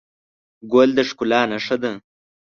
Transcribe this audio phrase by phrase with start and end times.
[0.71, 1.91] ګل د ښکلا نښه ده.